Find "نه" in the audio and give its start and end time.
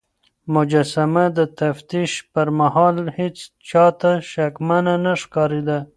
5.05-5.13